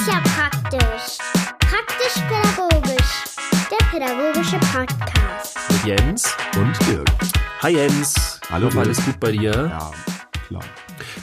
[0.00, 1.18] ist ja praktisch.
[1.58, 3.24] Praktisch-pädagogisch.
[3.70, 5.58] Der pädagogische Podcast.
[5.70, 7.06] Mit Jens und Dirk.
[7.60, 8.40] Hi Jens.
[8.48, 8.86] Hallo, Dirk.
[8.86, 9.52] alles gut bei dir?
[9.52, 9.92] Ja,
[10.46, 10.64] klar.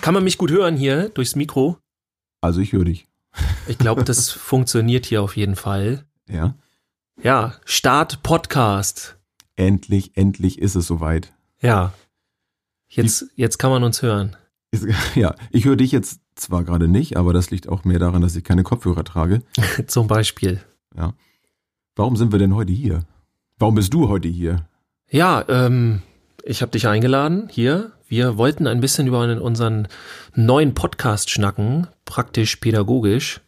[0.02, 1.80] Kann man mich gut hören hier durchs Mikro?
[2.42, 3.08] Also ich höre dich.
[3.68, 6.06] Ich glaube, das funktioniert hier auf jeden Fall.
[6.30, 6.54] Ja.
[7.20, 9.18] Ja, Start Podcast.
[9.56, 11.34] Endlich, endlich ist es soweit.
[11.62, 11.94] Ja.
[12.90, 14.38] Jetzt, jetzt kann man uns hören.
[14.70, 14.86] Ist,
[15.16, 18.36] ja, ich höre dich jetzt zwar gerade nicht, aber das liegt auch mehr daran, dass
[18.36, 19.42] ich keine Kopfhörer trage.
[19.88, 20.62] Zum Beispiel.
[21.96, 23.00] Warum sind wir denn heute hier?
[23.58, 24.68] Warum bist du heute hier?
[25.10, 26.04] Ja, ähm,
[26.44, 27.92] ich habe dich eingeladen hier.
[28.08, 29.88] Wir wollten ein bisschen über unseren
[30.36, 33.42] neuen Podcast schnacken, praktisch pädagogisch.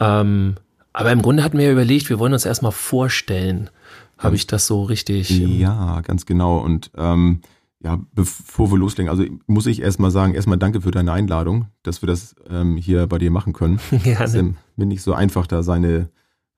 [0.00, 0.56] Ähm,
[0.92, 3.70] aber im Grunde hatten wir ja überlegt, wir wollen uns erstmal vorstellen.
[4.18, 5.30] Habe ich das so richtig?
[5.30, 6.58] Ja, ganz genau.
[6.58, 7.40] Und ähm,
[7.86, 12.02] ja, bevor wir loslegen, also muss ich erstmal sagen, erstmal danke für deine Einladung, dass
[12.02, 13.78] wir das ähm, hier bei dir machen können.
[13.92, 14.56] Es ist Gerne.
[14.74, 16.10] mir nicht so einfach, da seine,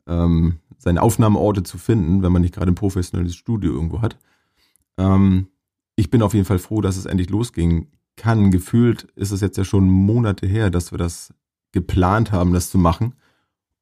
[0.07, 4.17] ähm, seine Aufnahmeorte zu finden, wenn man nicht gerade ein professionelles Studio irgendwo hat.
[4.97, 5.49] Ähm,
[5.97, 8.51] ich bin auf jeden Fall froh, dass es endlich losging kann.
[8.51, 11.35] Gefühlt ist es jetzt ja schon Monate her, dass wir das
[11.73, 13.13] geplant haben, das zu machen.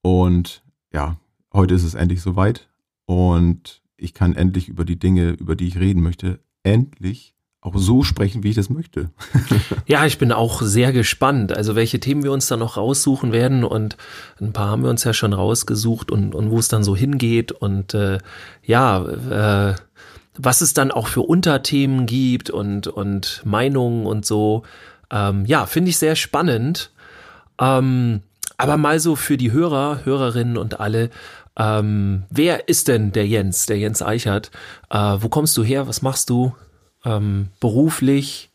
[0.03, 1.17] Und ja,
[1.53, 2.69] heute ist es endlich soweit.
[3.05, 7.36] Und ich kann endlich über die Dinge, über die ich reden möchte, endlich
[7.67, 9.11] auch so sprechen, wie ich das möchte.
[9.89, 13.63] Ja, ich bin auch sehr gespannt, also welche Themen wir uns dann noch raussuchen werden
[13.63, 13.97] und
[14.41, 17.53] ein paar haben wir uns ja schon rausgesucht und, und wo es dann so hingeht
[17.53, 18.19] und äh,
[18.65, 19.75] ja, äh,
[20.37, 24.65] was es dann auch für Unterthemen gibt und, und Meinungen und so.
[25.11, 26.91] Ähm, ja, finde ich sehr spannend.
[27.61, 28.23] Ähm,
[28.57, 31.11] aber mal so für die Hörer, Hörerinnen und alle,
[31.59, 34.51] ähm, wer ist denn der Jens, der Jens Eichert?
[34.91, 35.89] Äh, wo kommst du her?
[35.89, 36.55] Was machst du?
[37.07, 38.51] Ähm, beruflich?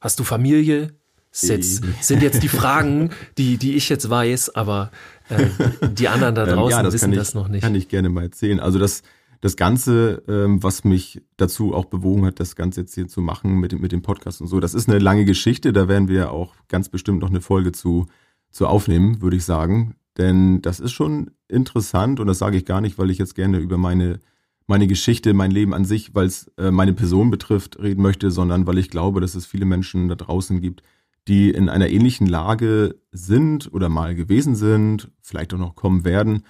[0.00, 0.92] Hast du Familie?
[1.30, 4.90] Das jetzt, sind jetzt die Fragen, die, die ich jetzt weiß, aber
[5.28, 5.46] äh,
[5.90, 7.62] die anderen da Ähm, draußen ja, wissen kann ich, das noch nicht.
[7.62, 8.58] Kann ich gerne mal erzählen.
[8.58, 9.02] Also das,
[9.42, 13.56] das Ganze, ähm, was mich dazu auch bewogen hat, das Ganze jetzt hier zu machen
[13.60, 15.72] mit, dem- mit dem Podcast und so, das ist eine lange Geschichte.
[15.74, 18.06] Da werden wir auch ganz bestimmt noch eine Folge zu,
[18.50, 19.94] zu aufnehmen, würde ich sagen.
[20.16, 23.58] Denn das ist schon interessant und das sage ich gar nicht, weil ich jetzt gerne
[23.58, 24.20] über meine,
[24.66, 28.66] meine Geschichte, mein Leben an sich, weil es äh, meine Person betrifft, reden möchte, sondern
[28.66, 30.82] weil ich glaube, dass es viele Menschen da draußen gibt,
[31.28, 36.42] die in einer ähnlichen Lage sind oder mal gewesen sind, vielleicht auch noch kommen werden.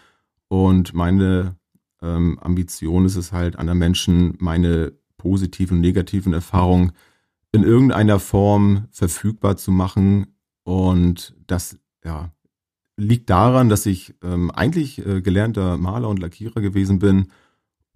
[0.48, 1.56] Und meine
[2.02, 6.92] ähm, Ambition ist es halt, anderen Menschen meine positiven und negativen Erfahrungen
[7.52, 10.26] in irgendeiner Form verfügbar zu machen.
[10.62, 12.30] Und das ja,
[12.96, 17.28] liegt daran, dass ich ähm, eigentlich äh, gelernter Maler und Lackierer gewesen bin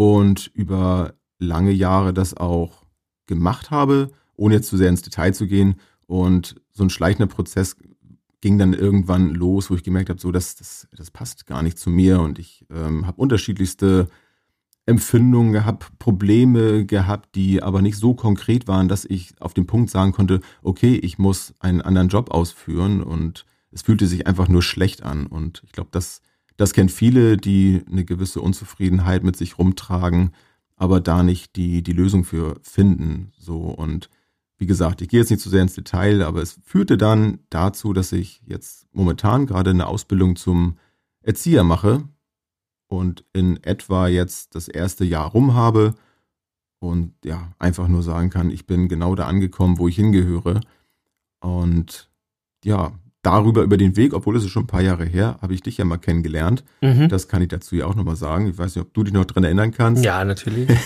[0.01, 2.87] und über lange Jahre das auch
[3.27, 5.75] gemacht habe, ohne jetzt zu sehr ins Detail zu gehen.
[6.07, 7.77] Und so ein schleichender Prozess
[8.41, 11.79] ging dann irgendwann los, wo ich gemerkt habe, so das, das, das passt gar nicht
[11.79, 12.23] zu mir.
[12.23, 14.09] Und ich ähm, habe unterschiedlichste
[14.87, 19.91] Empfindungen gehabt, Probleme gehabt, die aber nicht so konkret waren, dass ich auf den Punkt
[19.91, 23.03] sagen konnte, okay, ich muss einen anderen Job ausführen.
[23.03, 25.27] Und es fühlte sich einfach nur schlecht an.
[25.27, 26.23] Und ich glaube, das,
[26.61, 30.33] das kennen viele, die eine gewisse Unzufriedenheit mit sich rumtragen,
[30.77, 34.11] aber da nicht die, die Lösung für finden, so und
[34.59, 37.95] wie gesagt, ich gehe jetzt nicht zu sehr ins Detail, aber es führte dann dazu,
[37.95, 40.77] dass ich jetzt momentan gerade eine Ausbildung zum
[41.23, 42.07] Erzieher mache
[42.89, 45.95] und in etwa jetzt das erste Jahr rum habe
[46.79, 50.61] und ja, einfach nur sagen kann, ich bin genau da angekommen, wo ich hingehöre.
[51.41, 52.11] Und
[52.65, 52.93] ja,
[53.23, 55.77] darüber über den Weg, obwohl es ist schon ein paar Jahre her, habe ich dich
[55.77, 56.65] ja mal kennengelernt.
[56.81, 57.09] Mhm.
[57.09, 58.47] Das kann ich dazu ja auch nochmal sagen.
[58.47, 60.05] Ich weiß nicht, ob du dich noch dran erinnern kannst.
[60.05, 60.69] Ja, natürlich.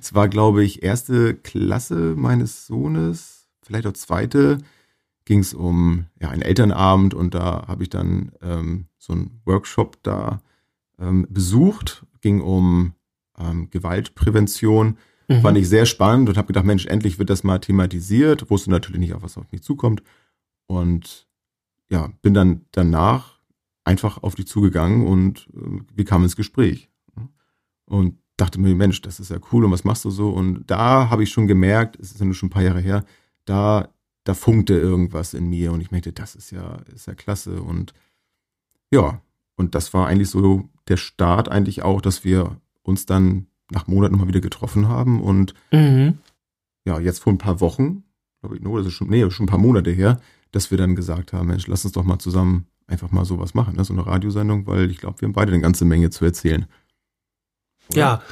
[0.00, 4.58] Es war, glaube ich, erste Klasse meines Sohnes, vielleicht auch zweite,
[5.26, 10.02] ging es um ja, einen Elternabend und da habe ich dann ähm, so einen Workshop
[10.02, 10.40] da
[10.98, 12.94] ähm, besucht, ging um
[13.38, 14.96] ähm, Gewaltprävention.
[15.28, 15.40] Mhm.
[15.42, 18.50] Fand ich sehr spannend und habe gedacht, Mensch, endlich wird das mal thematisiert.
[18.50, 20.02] Wusste natürlich nicht, auf was auf mich zukommt.
[20.66, 21.26] Und
[21.92, 23.38] ja, bin dann danach
[23.84, 26.88] einfach auf dich zugegangen und äh, wir kamen ins Gespräch.
[27.84, 30.30] Und dachte mir, Mensch, das ist ja cool und was machst du so?
[30.30, 33.04] Und da habe ich schon gemerkt, es ist ja nur schon ein paar Jahre her,
[33.44, 33.88] da,
[34.24, 37.60] da funkte irgendwas in mir und ich merkte, das ist ja, ist ja klasse.
[37.60, 37.92] Und
[38.90, 39.20] ja,
[39.56, 44.16] und das war eigentlich so der Start eigentlich auch, dass wir uns dann nach Monaten
[44.16, 46.18] mal wieder getroffen haben und Mhm.
[46.86, 48.04] ja, jetzt vor ein paar Wochen,
[48.40, 50.20] glaube ich, no, das ist schon, nee, schon ein paar Monate her,
[50.52, 53.76] dass wir dann gesagt haben, Mensch, lass uns doch mal zusammen einfach mal sowas machen,
[53.76, 53.84] ne?
[53.84, 56.66] so eine Radiosendung, weil ich glaube, wir haben beide eine ganze Menge zu erzählen.
[57.90, 57.98] Oder?
[57.98, 58.22] Ja,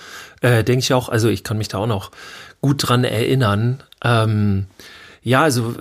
[0.41, 1.09] äh, denke ich auch.
[1.09, 2.11] Also ich kann mich da auch noch
[2.61, 3.83] gut dran erinnern.
[4.05, 4.67] Ähm,
[5.23, 5.75] Ja, also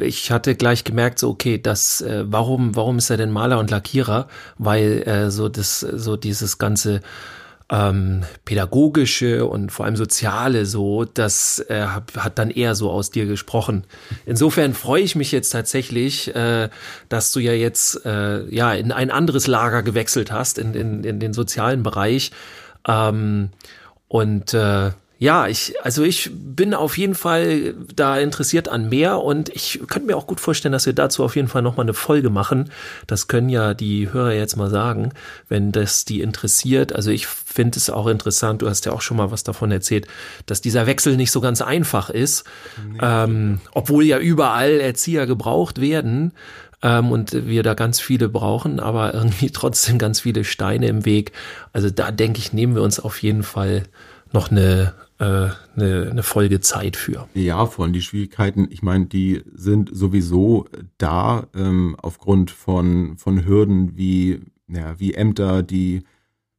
[0.00, 3.70] ich hatte gleich gemerkt, so okay, das, äh, warum, warum ist er denn Maler und
[3.70, 4.28] Lackierer?
[4.56, 7.02] Weil äh, so das, so dieses ganze
[7.68, 13.26] ähm, pädagogische und vor allem soziale so, das äh, hat dann eher so aus dir
[13.26, 13.84] gesprochen.
[14.24, 16.68] Insofern freue ich mich jetzt tatsächlich, äh,
[17.08, 21.18] dass du ja jetzt äh, ja in ein anderes Lager gewechselt hast, in, in, in
[21.18, 22.30] den sozialen Bereich.
[22.86, 23.50] Ähm,
[24.08, 29.48] und äh, ja, ich, also ich bin auf jeden Fall da interessiert an mehr und
[29.48, 32.28] ich könnte mir auch gut vorstellen, dass wir dazu auf jeden Fall nochmal eine Folge
[32.28, 32.70] machen.
[33.06, 35.12] Das können ja die Hörer jetzt mal sagen,
[35.48, 36.94] wenn das die interessiert.
[36.94, 40.06] Also ich finde es auch interessant, du hast ja auch schon mal was davon erzählt,
[40.44, 42.44] dass dieser Wechsel nicht so ganz einfach ist,
[42.86, 42.98] nee.
[43.00, 46.32] ähm, obwohl ja überall Erzieher gebraucht werden
[46.82, 51.32] ähm, und wir da ganz viele brauchen, aber irgendwie trotzdem ganz viele Steine im Weg.
[51.72, 53.84] Also da denke ich, nehmen wir uns auf jeden Fall
[54.32, 54.92] noch eine
[55.24, 57.28] eine, eine Folge Zeit für.
[57.34, 60.66] Ja, von die Schwierigkeiten, ich meine, die sind sowieso
[60.98, 66.02] da ähm, aufgrund von, von Hürden wie, ja, wie Ämter, die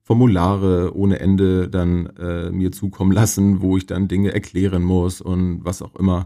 [0.01, 5.65] Formulare ohne Ende dann äh, mir zukommen lassen, wo ich dann Dinge erklären muss und
[5.65, 6.25] was auch immer.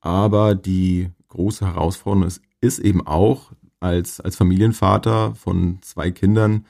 [0.00, 6.64] Aber die große Herausforderung ist, ist eben auch als, als Familienvater von zwei Kindern,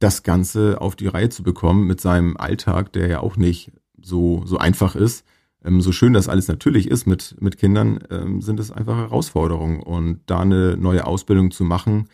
[0.00, 3.72] das Ganze auf die Reihe zu bekommen mit seinem Alltag, der ja auch nicht
[4.04, 5.24] so, so einfach ist.
[5.64, 9.82] Ähm, so schön das alles natürlich ist mit, mit Kindern, ähm, sind es einfach Herausforderungen.
[9.82, 12.08] Und da eine neue Ausbildung zu machen,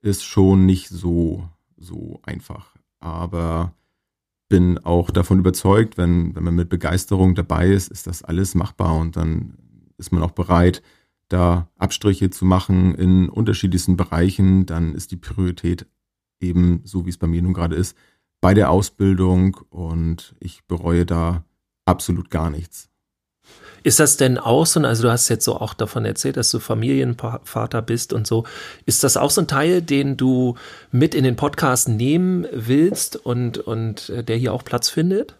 [0.00, 2.74] ist schon nicht so, so einfach.
[3.00, 3.74] Aber
[4.48, 8.96] bin auch davon überzeugt, wenn, wenn man mit Begeisterung dabei ist, ist das alles machbar
[8.98, 9.54] und dann
[9.96, 10.82] ist man auch bereit,
[11.28, 15.86] da Abstriche zu machen in unterschiedlichsten Bereichen, dann ist die Priorität
[16.40, 17.96] eben so, wie es bei mir nun gerade ist,
[18.42, 21.44] bei der Ausbildung und ich bereue da
[21.86, 22.90] absolut gar nichts.
[23.84, 26.58] Ist das denn auch so, also du hast jetzt so auch davon erzählt, dass du
[26.58, 28.44] Familienvater bist und so.
[28.84, 30.56] Ist das auch so ein Teil, den du
[30.90, 35.36] mit in den Podcast nehmen willst und, und äh, der hier auch Platz findet?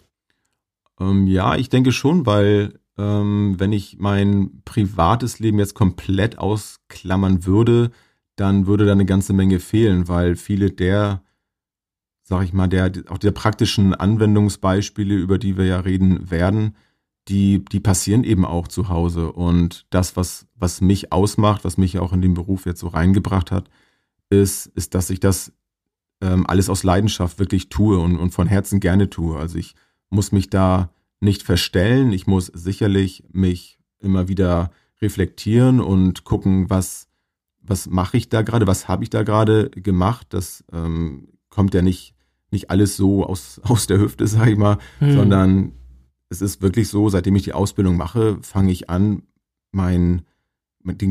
[0.98, 7.46] Ähm, ja, ich denke schon, weil ähm, wenn ich mein privates Leben jetzt komplett ausklammern
[7.46, 7.90] würde,
[8.36, 11.22] dann würde da eine ganze Menge fehlen, weil viele der
[12.32, 16.74] sag ich mal, der, auch der praktischen Anwendungsbeispiele, über die wir ja reden werden,
[17.28, 19.30] die, die passieren eben auch zu Hause.
[19.32, 23.50] Und das, was, was mich ausmacht, was mich auch in den Beruf jetzt so reingebracht
[23.50, 23.68] hat,
[24.30, 25.52] ist, ist, dass ich das
[26.22, 29.36] ähm, alles aus Leidenschaft wirklich tue und, und von Herzen gerne tue.
[29.36, 29.74] Also ich
[30.08, 30.88] muss mich da
[31.20, 32.14] nicht verstellen.
[32.14, 34.70] Ich muss sicherlich mich immer wieder
[35.02, 37.08] reflektieren und gucken, was,
[37.60, 40.28] was mache ich da gerade, was habe ich da gerade gemacht.
[40.30, 42.14] Das ähm, kommt ja nicht
[42.52, 45.14] nicht alles so aus, aus der Hüfte, sag ich mal, hm.
[45.14, 45.72] sondern
[46.28, 49.22] es ist wirklich so, seitdem ich die Ausbildung mache, fange ich an,
[49.70, 50.22] mein,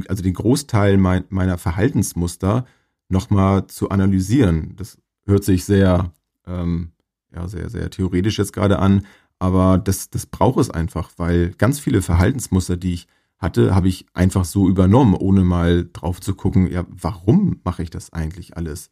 [0.07, 2.65] also den Großteil mein, meiner Verhaltensmuster
[3.09, 4.75] nochmal zu analysieren.
[4.77, 6.11] Das hört sich sehr,
[6.47, 6.91] ähm,
[7.33, 9.05] ja, sehr, sehr theoretisch jetzt gerade an,
[9.37, 14.05] aber das, das braucht es einfach, weil ganz viele Verhaltensmuster, die ich hatte, habe ich
[14.13, 18.91] einfach so übernommen, ohne mal drauf zu gucken, ja, warum mache ich das eigentlich alles?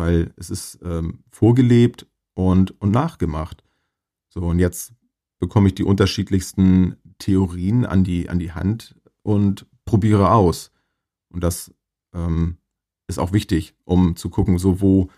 [0.00, 3.62] Weil es ist ähm, vorgelebt und, und nachgemacht.
[4.30, 4.94] So, und jetzt
[5.38, 10.72] bekomme ich die unterschiedlichsten Theorien an die, an die Hand und probiere aus.
[11.28, 11.74] Und das
[12.14, 12.56] ähm,
[13.08, 15.10] ist auch wichtig, um zu gucken, so wo,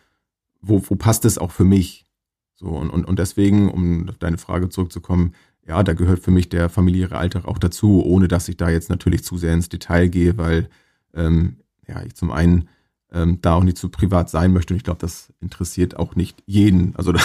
[0.60, 2.06] wo, wo passt es auch für mich.
[2.54, 6.48] So, und, und, und deswegen, um auf deine Frage zurückzukommen, ja, da gehört für mich
[6.48, 10.08] der familiäre Alltag auch dazu, ohne dass ich da jetzt natürlich zu sehr ins Detail
[10.08, 10.68] gehe, weil
[11.14, 12.68] ähm, ja, ich zum einen
[13.12, 14.74] ähm, da auch nicht zu privat sein möchte.
[14.74, 16.96] Und ich glaube, das interessiert auch nicht jeden.
[16.96, 17.20] Also da,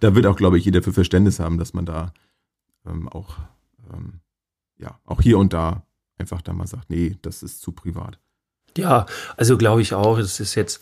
[0.00, 2.12] da wird auch, glaube ich, jeder für Verständnis haben, dass man da
[2.86, 3.36] ähm, auch,
[3.92, 4.20] ähm,
[4.78, 5.82] ja, auch hier und da
[6.18, 8.18] einfach da mal sagt, nee, das ist zu privat.
[8.76, 9.06] Ja,
[9.36, 10.80] also glaube ich auch, es ist jetzt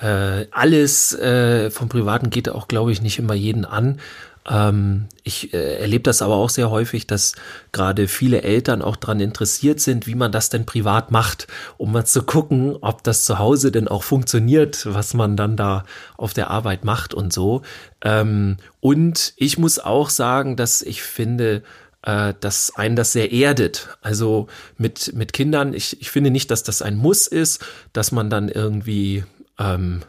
[0.00, 4.00] äh, alles äh, vom Privaten geht auch, glaube ich, nicht immer jeden an.
[4.48, 7.34] Ähm, ich äh, erlebe das aber auch sehr häufig, dass
[7.72, 12.06] gerade viele Eltern auch daran interessiert sind, wie man das denn privat macht, um mal
[12.06, 15.84] zu gucken, ob das zu Hause denn auch funktioniert, was man dann da
[16.16, 17.62] auf der Arbeit macht und so.
[18.02, 21.62] Ähm, und ich muss auch sagen, dass ich finde,
[22.02, 23.88] äh, dass einen das sehr erdet.
[24.00, 24.46] Also
[24.78, 28.48] mit, mit Kindern, ich, ich finde nicht, dass das ein Muss ist, dass man dann
[28.48, 29.24] irgendwie
[29.58, 30.00] ähm,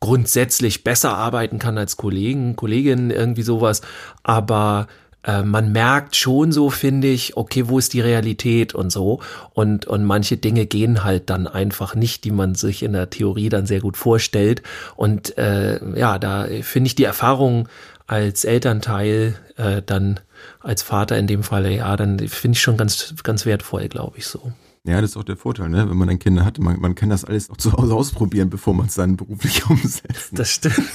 [0.00, 3.82] grundsätzlich besser arbeiten kann als Kollegen, Kolleginnen, irgendwie sowas.
[4.22, 4.88] Aber
[5.22, 9.20] äh, man merkt schon so, finde ich, okay, wo ist die Realität und so.
[9.52, 13.50] Und, und manche Dinge gehen halt dann einfach nicht, die man sich in der Theorie
[13.50, 14.62] dann sehr gut vorstellt.
[14.96, 17.68] Und äh, ja, da finde ich die Erfahrung
[18.06, 20.18] als Elternteil äh, dann
[20.60, 24.26] als Vater in dem Falle, ja, dann finde ich schon ganz, ganz wertvoll, glaube ich
[24.26, 24.52] so.
[24.84, 25.90] Ja, das ist auch der Vorteil, ne?
[25.90, 26.58] wenn man dann Kinder hat.
[26.58, 30.30] Man, man kann das alles auch zu Hause ausprobieren, bevor man es dann beruflich umsetzt.
[30.32, 30.90] Das stimmt.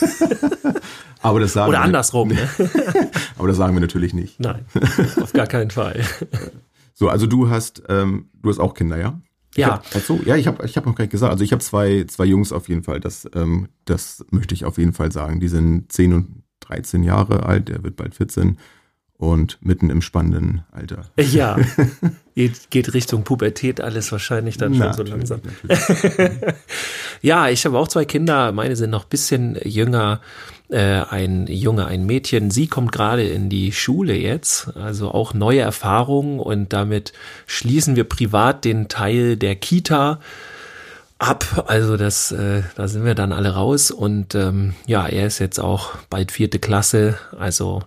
[1.21, 2.29] Aber das sagen Oder wir, andersrum.
[2.29, 2.49] Ne?
[3.37, 4.39] Aber das sagen wir natürlich nicht.
[4.39, 4.65] Nein,
[5.21, 6.03] auf gar keinen Fall.
[6.93, 9.19] So, also du hast, ähm, du hast auch Kinder, ja?
[9.55, 9.81] Ja.
[9.95, 11.31] Ach so, ja, ich habe ich hab noch gar nicht gesagt.
[11.31, 12.99] Also ich habe zwei, zwei Jungs auf jeden Fall.
[12.99, 15.39] Das, ähm, das möchte ich auf jeden Fall sagen.
[15.39, 17.69] Die sind 10 und 13 Jahre alt.
[17.69, 18.57] Der wird bald 14
[19.13, 21.09] und mitten im spannenden Alter.
[21.17, 21.57] Ja,
[22.35, 25.41] geht, geht Richtung Pubertät alles wahrscheinlich dann schon so langsam.
[27.21, 28.51] ja, ich habe auch zwei Kinder.
[28.51, 30.21] Meine sind noch bisschen jünger.
[30.67, 32.49] Äh, ein Junge, ein Mädchen.
[32.49, 37.13] Sie kommt gerade in die Schule jetzt, also auch neue Erfahrungen und damit
[37.45, 40.19] schließen wir privat den Teil der Kita
[41.19, 41.65] ab.
[41.67, 45.59] Also das, äh, da sind wir dann alle raus und ähm, ja, er ist jetzt
[45.59, 47.83] auch bald vierte Klasse, also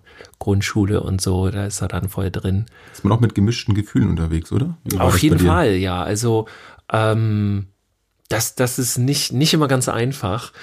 [0.49, 2.65] Grundschule und so, da ist er dann voll drin.
[2.91, 4.79] Ist man auch mit gemischten Gefühlen unterwegs, oder?
[4.97, 6.03] Auf jeden Fall, ja.
[6.03, 6.47] Also
[6.91, 7.67] ähm,
[8.31, 10.55] das, das ist nicht, nicht immer ganz einfach.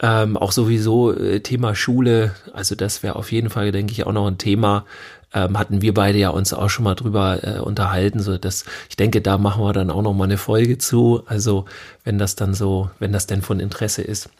[0.00, 4.12] Ähm, auch sowieso äh, Thema Schule, also das wäre auf jeden Fall, denke ich, auch
[4.12, 4.86] noch ein Thema.
[5.34, 8.96] Ähm, hatten wir beide ja uns auch schon mal drüber äh, unterhalten, so dass ich
[8.96, 11.22] denke, da machen wir dann auch noch mal eine Folge zu.
[11.26, 11.66] Also
[12.02, 14.30] wenn das dann so, wenn das denn von Interesse ist.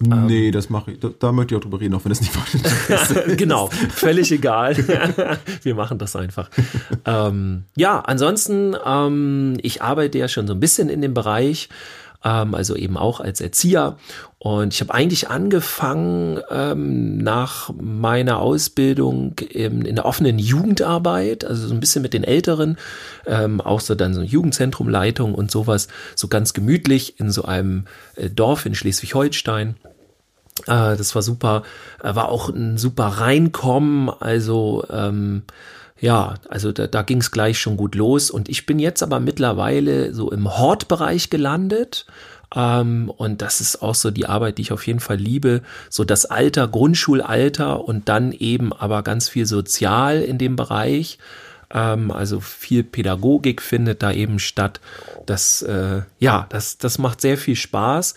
[0.00, 1.00] Nee, das mache ich.
[1.00, 2.32] Da, da, möchte ich auch drüber reden, auch wenn das nicht
[2.88, 3.38] ist.
[3.38, 4.76] genau, völlig egal.
[5.62, 6.50] Wir machen das einfach.
[7.06, 11.70] ähm, ja, ansonsten, ähm, ich arbeite ja schon so ein bisschen in dem Bereich
[12.24, 13.96] ähm, also eben auch als Erzieher.
[14.38, 21.66] Und ich habe eigentlich angefangen ähm, nach meiner Ausbildung in, in, der offenen Jugendarbeit, also
[21.66, 22.76] so ein bisschen mit den Älteren,
[23.26, 28.30] ähm, auch so dann so Jugendzentrumleitung und sowas, so ganz gemütlich in so einem äh,
[28.30, 29.76] Dorf in Schleswig-Holstein.
[30.66, 31.62] Äh, das war super,
[32.02, 35.42] äh, war auch ein super Reinkommen, also ähm,
[35.98, 38.30] ja, also da, da ging es gleich schon gut los.
[38.30, 42.06] Und ich bin jetzt aber mittlerweile so im Hortbereich gelandet.
[42.54, 45.62] Ähm, und das ist auch so die Arbeit, die ich auf jeden Fall liebe.
[45.88, 51.18] So das Alter, Grundschulalter und dann eben aber ganz viel sozial in dem Bereich.
[51.70, 54.80] Ähm, also viel Pädagogik findet da eben statt.
[55.24, 58.14] Das, äh, ja, das, das macht sehr viel Spaß.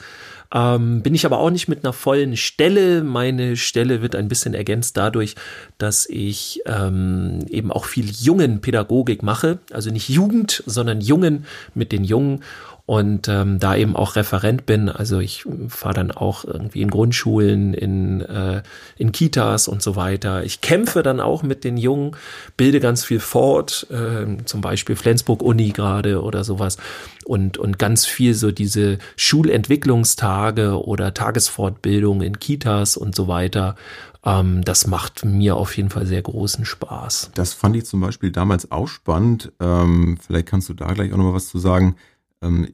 [0.54, 3.04] Ähm, bin ich aber auch nicht mit einer vollen Stelle.
[3.04, 5.36] Meine Stelle wird ein bisschen ergänzt dadurch,
[5.78, 9.60] dass ich ähm, eben auch viel jungen Pädagogik mache.
[9.72, 12.44] Also nicht Jugend, sondern Jungen mit den Jungen
[12.90, 14.90] und ähm, da eben auch Referent bin.
[14.90, 18.64] Also ich fahre dann auch irgendwie in Grundschulen, in, äh,
[18.98, 20.44] in Kitas und so weiter.
[20.44, 22.16] Ich kämpfe dann auch mit den Jungen,
[22.58, 26.78] bilde ganz viel fort, äh, zum Beispiel Flensburg-Uni gerade oder sowas
[27.26, 33.76] und, und ganz viel so diese Schulentwicklungstage oder Tagesfortbildung in Kitas und so weiter.
[34.26, 37.34] Ähm, das macht mir auf jeden Fall sehr großen Spaß.
[37.36, 39.52] Das fand ich zum Beispiel damals auch spannend.
[39.60, 41.96] Ähm, vielleicht kannst du da gleich auch noch mal was zu sagen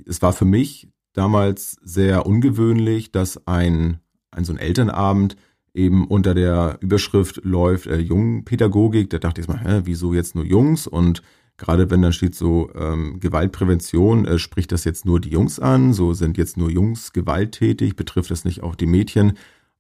[0.06, 4.00] es war für mich damals sehr ungewöhnlich, dass ein,
[4.32, 5.38] ein so ein Elternabend
[5.74, 9.10] eben unter der Überschrift läuft äh, Jungpädagogik.
[9.10, 10.88] Da dachte ich mal, hä, wieso jetzt nur Jungs?
[10.88, 11.22] Und
[11.58, 15.94] gerade wenn dann steht so ähm, Gewaltprävention, äh, spricht das jetzt nur die Jungs an?
[15.94, 17.96] So sind jetzt nur Jungs gewalttätig?
[17.96, 19.34] Betrifft das nicht auch die Mädchen?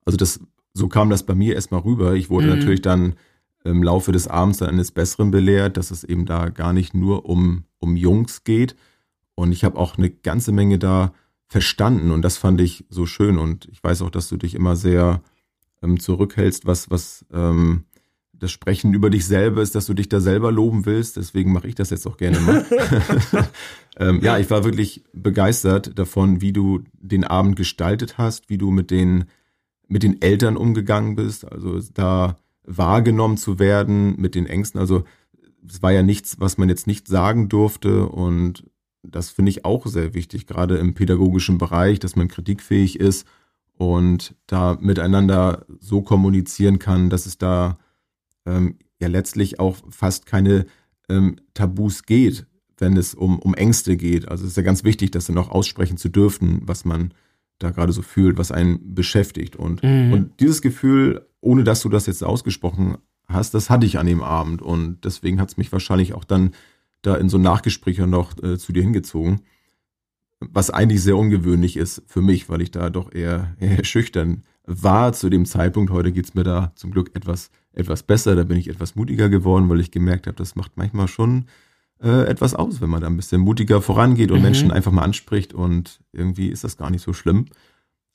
[0.04, 0.42] Also das,
[0.74, 2.13] so kam das bei mir erstmal rüber.
[2.15, 2.60] Ich wurde mhm.
[2.60, 3.15] natürlich dann
[3.63, 7.25] im Laufe des Abends dann eines Besseren belehrt, dass es eben da gar nicht nur
[7.25, 8.75] um, um Jungs geht,
[9.36, 11.13] und ich habe auch eine ganze Menge da
[11.48, 13.38] verstanden und das fand ich so schön.
[13.38, 15.22] Und ich weiß auch, dass du dich immer sehr
[15.82, 17.86] ähm, zurückhältst, was, was ähm,
[18.34, 21.18] das Sprechen über dich selber ist, dass du dich da selber loben willst.
[21.18, 22.65] Deswegen mache ich das jetzt auch gerne mal.
[23.98, 28.72] ähm, ja, ich war wirklich begeistert davon, wie du den Abend gestaltet hast, wie du
[28.72, 29.25] mit den,
[29.88, 31.50] mit den Eltern umgegangen bist.
[31.50, 34.80] Also da wahrgenommen zu werden mit den Ängsten.
[34.80, 35.04] Also
[35.68, 38.63] es war ja nichts, was man jetzt nicht sagen durfte und
[39.12, 43.28] das finde ich auch sehr wichtig, gerade im pädagogischen Bereich, dass man kritikfähig ist
[43.78, 47.78] und da miteinander so kommunizieren kann, dass es da
[48.46, 50.66] ähm, ja letztlich auch fast keine
[51.10, 52.46] ähm, Tabus geht,
[52.78, 54.28] wenn es um, um Ängste geht.
[54.28, 57.14] Also es ist ja ganz wichtig, das dann auch aussprechen zu dürfen, was man
[57.60, 59.56] da gerade so fühlt, was einen beschäftigt.
[59.56, 60.14] Und, mhm.
[60.14, 62.98] und dieses Gefühl, ohne dass du das jetzt ausgesprochen
[63.28, 64.62] hast, das hatte ich an dem Abend.
[64.62, 66.52] Und deswegen hat es mich wahrscheinlich auch dann
[67.06, 69.42] da in so Nachgesprächen noch äh, zu dir hingezogen.
[70.40, 75.14] Was eigentlich sehr ungewöhnlich ist für mich, weil ich da doch eher, eher schüchtern war
[75.14, 75.92] zu dem Zeitpunkt.
[75.92, 78.36] Heute geht's mir da zum Glück etwas, etwas besser.
[78.36, 81.46] Da bin ich etwas mutiger geworden, weil ich gemerkt habe, das macht manchmal schon
[82.02, 84.44] äh, etwas aus, wenn man da ein bisschen mutiger vorangeht und mhm.
[84.44, 85.54] Menschen einfach mal anspricht.
[85.54, 87.46] Und irgendwie ist das gar nicht so schlimm.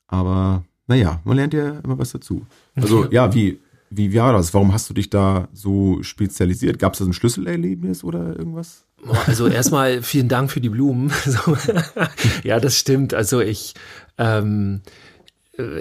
[0.09, 2.45] Aber naja, man lernt ja immer was dazu.
[2.75, 4.55] Also ja, wie wie war das?
[4.55, 6.79] Warum hast du dich da so spezialisiert?
[6.79, 8.87] Gab es da ein Schlüsselerlebnis oder irgendwas?
[9.27, 11.13] Also erstmal vielen Dank für die Blumen.
[12.45, 13.15] ja, das stimmt.
[13.15, 13.75] Also ich,
[14.19, 14.91] ähm, äh,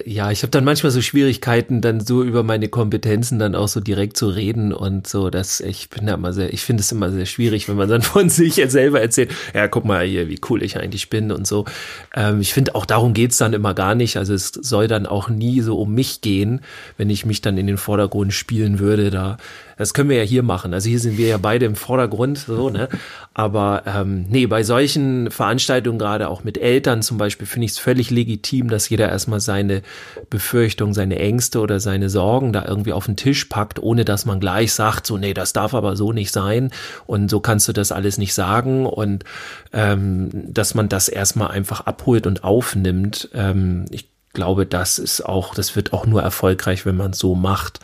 [0.05, 3.79] ja, ich habe dann manchmal so Schwierigkeiten, dann so über meine Kompetenzen dann auch so
[3.79, 7.12] direkt zu reden und so, dass ich bin da immer sehr, ich finde es immer
[7.12, 10.63] sehr schwierig, wenn man dann von sich selber erzählt, ja, guck mal hier, wie cool
[10.63, 11.65] ich eigentlich bin und so.
[12.15, 14.17] Ähm, ich finde auch darum geht's dann immer gar nicht.
[14.17, 16.62] Also es soll dann auch nie so um mich gehen,
[16.98, 19.12] wenn ich mich dann in den Vordergrund spielen würde.
[19.12, 19.38] Da
[19.79, 20.74] das können wir ja hier machen.
[20.74, 22.89] Also hier sind wir ja beide im Vordergrund, so, ne?
[23.33, 27.79] Aber ähm, nee, bei solchen Veranstaltungen, gerade auch mit Eltern zum Beispiel, finde ich es
[27.79, 29.39] völlig legitim, dass jeder erstmal
[29.70, 29.82] seine
[30.30, 34.40] Befürchtungen, seine Ängste oder seine Sorgen da irgendwie auf den Tisch packt, ohne dass man
[34.40, 36.72] gleich sagt, so, nee, das darf aber so nicht sein
[37.06, 39.24] und so kannst du das alles nicht sagen und
[39.74, 43.30] ähm, dass man das erstmal einfach abholt und aufnimmt.
[43.34, 47.36] Ähm, ich glaube, das ist auch, das wird auch nur erfolgreich, wenn man es so
[47.36, 47.80] macht.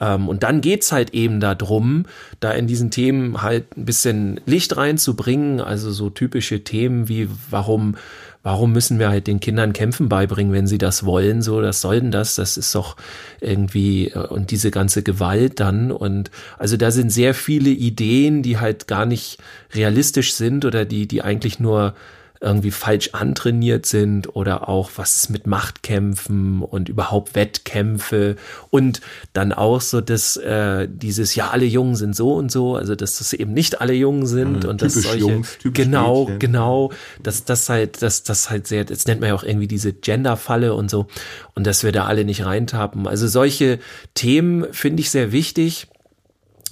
[0.00, 2.04] Ähm, und dann geht's halt eben darum,
[2.40, 7.96] da in diesen Themen halt ein bisschen Licht reinzubringen, also so typische Themen wie warum
[8.46, 11.42] warum müssen wir halt den Kindern Kämpfen beibringen, wenn sie das wollen?
[11.42, 12.36] So, das soll denn das?
[12.36, 12.94] Das ist doch
[13.40, 15.90] irgendwie, äh, und diese ganze Gewalt dann.
[15.90, 19.38] Und also da sind sehr viele Ideen, die halt gar nicht
[19.74, 21.94] realistisch sind oder die, die eigentlich nur
[22.40, 28.36] irgendwie falsch antrainiert sind oder auch was ist mit Machtkämpfen und überhaupt Wettkämpfe
[28.70, 29.00] und
[29.32, 33.18] dann auch so, dass äh, dieses ja alle Jungen sind so und so, also dass
[33.18, 36.38] das eben nicht alle Jungen sind ja, und dass solche Jungs, genau Mädchen.
[36.38, 39.92] genau, dass das halt dass das halt sehr, das nennt man ja auch irgendwie diese
[39.92, 41.06] Genderfalle und so
[41.54, 43.06] und dass wir da alle nicht reintappen.
[43.06, 43.78] Also solche
[44.14, 45.88] Themen finde ich sehr wichtig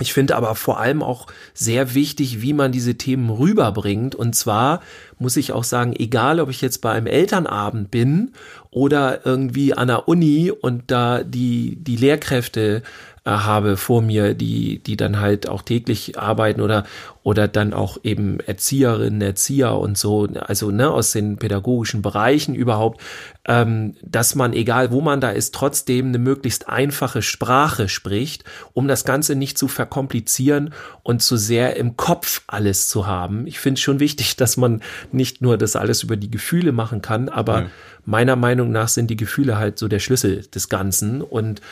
[0.00, 4.16] ich finde aber vor allem auch sehr wichtig, wie man diese Themen rüberbringt.
[4.16, 4.80] Und zwar
[5.20, 8.32] muss ich auch sagen, egal ob ich jetzt bei einem Elternabend bin
[8.70, 12.82] oder irgendwie an der Uni und da die, die Lehrkräfte
[13.24, 16.84] äh, habe vor mir, die, die dann halt auch täglich arbeiten oder,
[17.22, 23.00] oder dann auch eben Erzieherinnen, Erzieher und so, also ne, aus den pädagogischen Bereichen überhaupt,
[23.46, 28.44] ähm, dass man, egal wo man da ist, trotzdem eine möglichst einfache Sprache spricht,
[28.74, 33.46] um das Ganze nicht zu verkomplizieren und zu sehr im Kopf alles zu haben.
[33.46, 37.30] Ich finde schon wichtig, dass man nicht nur das alles über die Gefühle machen kann,
[37.30, 37.66] aber ja.
[38.04, 41.62] meiner Meinung nach sind die Gefühle halt so der Schlüssel des Ganzen und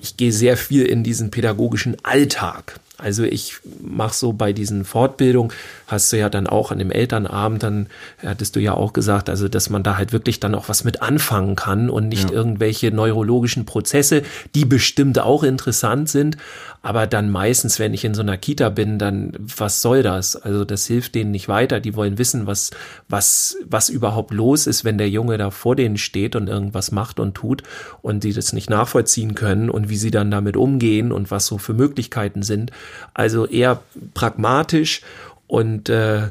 [0.00, 2.80] ich gehe sehr viel in diesen pädagogischen Alltag.
[3.00, 5.52] Also ich mache so bei diesen Fortbildungen,
[5.86, 7.86] hast du ja dann auch an dem Elternabend, dann
[8.20, 11.00] hattest du ja auch gesagt, also dass man da halt wirklich dann auch was mit
[11.00, 12.36] anfangen kann und nicht ja.
[12.36, 14.22] irgendwelche neurologischen Prozesse,
[14.56, 16.38] die bestimmt auch interessant sind,
[16.80, 20.36] aber dann meistens, wenn ich in so einer Kita bin, dann was soll das?
[20.36, 21.80] Also das hilft denen nicht weiter.
[21.80, 22.70] Die wollen wissen, was
[23.08, 27.18] was was überhaupt los ist, wenn der Junge da vor denen steht und irgendwas macht
[27.18, 27.62] und tut
[28.00, 31.58] und die das nicht nachvollziehen können und wie sie dann damit umgehen und was so
[31.58, 32.70] für Möglichkeiten sind.
[33.14, 33.82] Also eher
[34.14, 35.02] pragmatisch
[35.46, 36.30] und äh,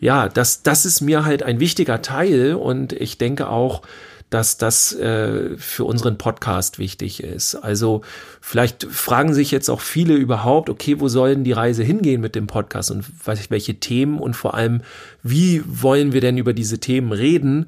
[0.00, 3.82] ja, das, das ist mir halt ein wichtiger Teil und ich denke auch,
[4.30, 7.54] dass das äh, für unseren Podcast wichtig ist.
[7.54, 8.02] Also
[8.40, 12.46] vielleicht fragen sich jetzt auch viele überhaupt, okay, wo sollen die Reise hingehen mit dem
[12.46, 13.04] Podcast und
[13.48, 14.82] welche Themen und vor allem,
[15.22, 17.66] wie wollen wir denn über diese Themen reden?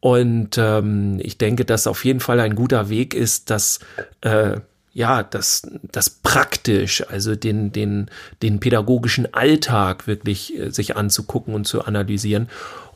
[0.00, 3.80] Und ähm, ich denke, dass auf jeden Fall ein guter Weg ist, dass
[4.22, 4.60] äh,
[4.92, 8.10] ja, das, das praktisch, also den, den,
[8.42, 12.48] den pädagogischen Alltag wirklich äh, sich anzugucken und zu analysieren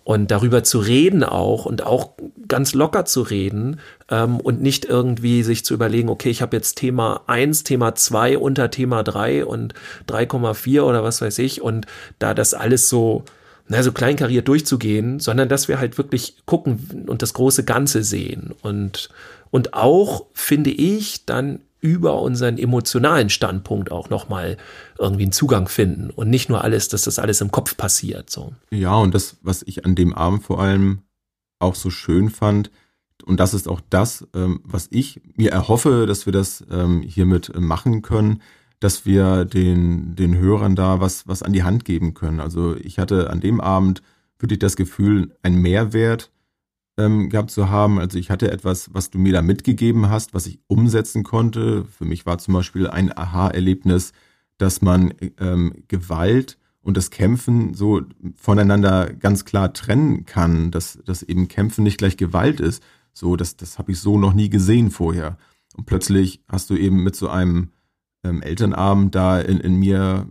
[0.05, 2.11] und darüber zu reden auch und auch
[2.49, 3.79] ganz locker zu reden
[4.11, 8.37] ähm, und nicht irgendwie sich zu überlegen, okay, ich habe jetzt Thema eins, Thema zwei
[8.37, 9.75] unter Thema drei und
[10.09, 11.87] 3,4 oder was weiß ich und
[12.19, 13.25] da das alles so
[13.69, 18.55] na, so kleinkariert durchzugehen, sondern dass wir halt wirklich gucken und das große Ganze sehen
[18.63, 19.09] und
[19.51, 24.57] und auch finde ich dann über unseren emotionalen Standpunkt auch nochmal
[24.99, 28.31] irgendwie einen Zugang finden und nicht nur alles, dass das alles im Kopf passiert.
[28.31, 28.55] So.
[28.71, 31.03] Ja, und das, was ich an dem Abend vor allem
[31.59, 32.71] auch so schön fand,
[33.25, 37.53] und das ist auch das, ähm, was ich mir erhoffe, dass wir das ähm, hiermit
[37.59, 38.43] machen können,
[38.81, 42.41] dass wir den, den Hörern da was, was an die Hand geben können.
[42.41, 44.03] Also ich hatte an dem Abend
[44.39, 46.32] wirklich das Gefühl, ein Mehrwert
[46.97, 47.99] ähm, gehabt zu haben.
[47.99, 51.85] Also ich hatte etwas, was du mir da mitgegeben hast, was ich umsetzen konnte.
[51.85, 54.13] Für mich war zum Beispiel ein Aha-Erlebnis,
[54.59, 58.03] dass man ähm, Gewalt und das Kämpfen so
[58.37, 62.83] voneinander ganz klar trennen kann, dass, dass eben Kämpfen nicht gleich Gewalt ist.
[63.13, 65.39] So, das, das habe ich so noch nie gesehen vorher.
[65.77, 67.71] Und plötzlich hast du eben mit so einem
[68.25, 70.29] ähm, Elternabend da in, in mir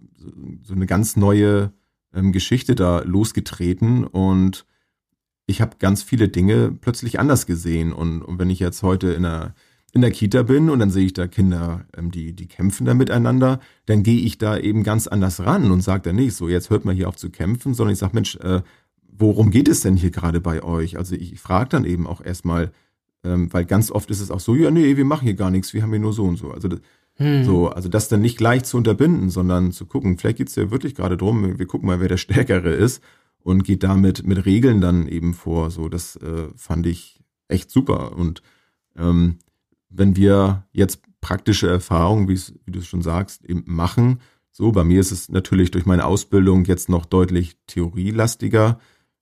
[0.64, 1.74] so eine ganz neue
[2.14, 4.66] ähm, Geschichte da losgetreten und
[5.52, 7.94] ich habe ganz viele Dinge plötzlich anders gesehen.
[7.94, 9.54] Und, und wenn ich jetzt heute in einer,
[9.94, 12.94] in der Kita bin und dann sehe ich da Kinder, ähm, die, die kämpfen da
[12.94, 16.70] miteinander, dann gehe ich da eben ganz anders ran und sage dann nicht, so jetzt
[16.70, 18.62] hört mal hier auf zu kämpfen, sondern ich sage, Mensch, äh,
[19.12, 20.98] worum geht es denn hier gerade bei euch?
[20.98, 22.72] Also ich frage dann eben auch erstmal,
[23.24, 25.74] ähm, weil ganz oft ist es auch so, ja, nee, wir machen hier gar nichts,
[25.74, 26.52] wir haben hier nur so und so.
[26.52, 26.80] Also das,
[27.16, 27.44] hm.
[27.44, 30.96] so, also das dann nicht gleich zu unterbinden, sondern zu gucken, vielleicht geht's ja wirklich
[30.96, 33.04] gerade drum, wir gucken mal, wer der Stärkere ist
[33.44, 35.72] und geht damit mit Regeln dann eben vor.
[35.72, 38.16] So, das äh, fand ich echt super.
[38.16, 38.42] Und
[38.96, 39.40] ähm,
[39.90, 44.20] wenn wir jetzt praktische Erfahrungen, wie du es schon sagst, eben machen,
[44.52, 48.80] so, bei mir ist es natürlich durch meine Ausbildung jetzt noch deutlich theorielastiger.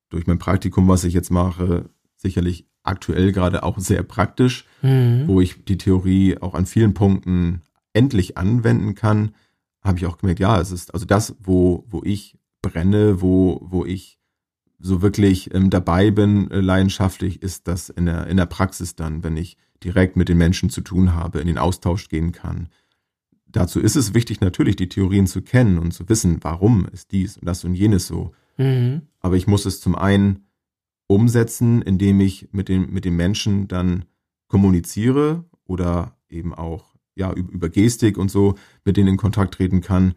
[0.09, 5.27] Durch mein Praktikum, was ich jetzt mache, sicherlich aktuell gerade auch sehr praktisch, mhm.
[5.27, 7.61] wo ich die Theorie auch an vielen Punkten
[7.93, 9.35] endlich anwenden kann,
[9.83, 13.85] habe ich auch gemerkt, ja, es ist also das, wo, wo ich brenne, wo, wo
[13.85, 14.19] ich
[14.79, 19.23] so wirklich ähm, dabei bin, äh, leidenschaftlich, ist das in der, in der Praxis dann,
[19.23, 22.69] wenn ich direkt mit den Menschen zu tun habe, in den Austausch gehen kann.
[23.45, 27.37] Dazu ist es wichtig, natürlich die Theorien zu kennen und zu wissen, warum ist dies
[27.37, 28.31] und das und jenes so.
[28.57, 29.03] Mhm.
[29.19, 30.45] Aber ich muss es zum einen
[31.07, 34.05] umsetzen, indem ich mit den, mit den Menschen dann
[34.47, 40.13] kommuniziere oder eben auch ja, über Gestik und so mit denen in Kontakt treten kann.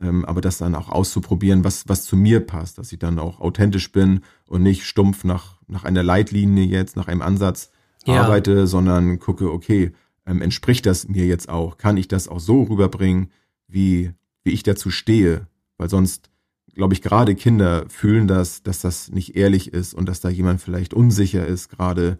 [0.00, 3.40] Ähm, aber das dann auch auszuprobieren, was, was zu mir passt, dass ich dann auch
[3.40, 7.70] authentisch bin und nicht stumpf nach, nach einer Leitlinie jetzt, nach einem Ansatz
[8.04, 8.22] ja.
[8.22, 9.92] arbeite, sondern gucke, okay,
[10.26, 11.78] ähm, entspricht das mir jetzt auch?
[11.78, 13.30] Kann ich das auch so rüberbringen,
[13.68, 15.46] wie, wie ich dazu stehe?
[15.78, 16.30] Weil sonst,
[16.74, 20.60] glaube ich, gerade Kinder fühlen das, dass das nicht ehrlich ist und dass da jemand
[20.60, 22.18] vielleicht unsicher ist gerade.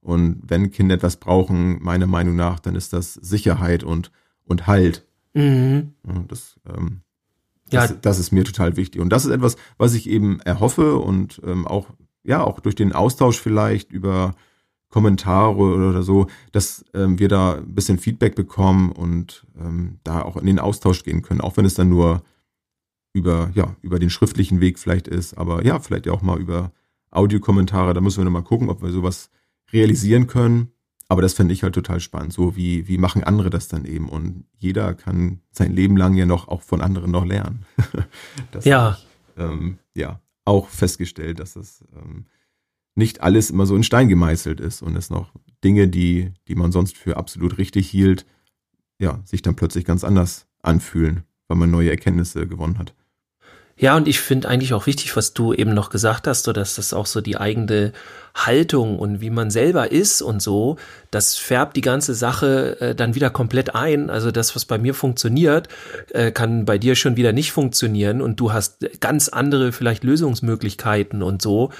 [0.00, 4.10] Und wenn Kinder etwas brauchen, meiner Meinung nach, dann ist das Sicherheit und,
[4.44, 5.06] und Halt.
[5.34, 5.94] Mhm.
[6.28, 7.02] Das, ähm,
[7.72, 7.86] ja.
[7.86, 9.00] Das, das, ist mir total wichtig.
[9.00, 11.88] Und das ist etwas, was ich eben erhoffe und ähm, auch,
[12.22, 14.34] ja, auch durch den Austausch vielleicht über
[14.90, 20.36] Kommentare oder so, dass ähm, wir da ein bisschen Feedback bekommen und ähm, da auch
[20.36, 22.22] in den Austausch gehen können, auch wenn es dann nur
[23.12, 26.72] über, ja, über den schriftlichen Weg vielleicht ist, aber ja, vielleicht auch mal über
[27.10, 29.30] Audiokommentare, da müssen wir nochmal gucken, ob wir sowas
[29.72, 30.72] realisieren können.
[31.10, 32.32] Aber das fände ich halt total spannend.
[32.32, 34.08] So wie, wie machen andere das dann eben?
[34.08, 37.66] Und jeder kann sein Leben lang ja noch auch von anderen noch lernen.
[38.52, 38.96] das ja.
[39.34, 42.26] Ich, ähm, ja, auch festgestellt, dass das ähm,
[42.94, 45.32] nicht alles immer so in Stein gemeißelt ist und es noch
[45.64, 48.24] Dinge, die, die man sonst für absolut richtig hielt,
[49.00, 52.94] ja, sich dann plötzlich ganz anders anfühlen, weil man neue Erkenntnisse gewonnen hat.
[53.80, 56.74] Ja, und ich finde eigentlich auch wichtig, was du eben noch gesagt hast, so dass
[56.74, 57.92] das auch so die eigene
[58.34, 60.76] Haltung und wie man selber ist und so,
[61.10, 64.10] das färbt die ganze Sache äh, dann wieder komplett ein.
[64.10, 65.68] Also das, was bei mir funktioniert,
[66.10, 71.22] äh, kann bei dir schon wieder nicht funktionieren und du hast ganz andere vielleicht Lösungsmöglichkeiten
[71.22, 71.70] und so.